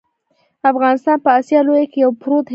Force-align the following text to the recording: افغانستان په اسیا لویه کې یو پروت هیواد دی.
افغانستان 0.71 1.17
په 1.25 1.29
اسیا 1.39 1.59
لویه 1.67 1.85
کې 1.91 1.97
یو 2.03 2.11
پروت 2.21 2.37
هیواد 2.41 2.47
دی. 2.47 2.49